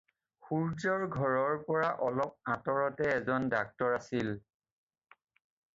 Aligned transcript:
সূৰ্য্যৰ 0.45 1.03
ঘৰৰ 1.15 1.59
পৰা 1.67 1.91
অলপ 2.07 2.51
আঁতৰতে 2.55 3.13
এজন 3.19 3.47
ডাক্তৰ 3.57 3.99
আছিল। 4.01 4.35